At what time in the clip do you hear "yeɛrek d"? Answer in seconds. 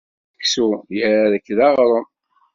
0.97-1.59